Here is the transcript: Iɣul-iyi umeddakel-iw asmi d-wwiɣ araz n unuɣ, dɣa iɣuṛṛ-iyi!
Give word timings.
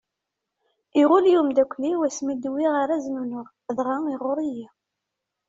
Iɣul-iyi 1.01 1.39
umeddakel-iw 1.41 2.01
asmi 2.07 2.33
d-wwiɣ 2.35 2.73
araz 2.81 3.05
n 3.09 3.19
unuɣ, 3.23 3.47
dɣa 3.77 3.97
iɣuṛṛ-iyi! 4.13 4.67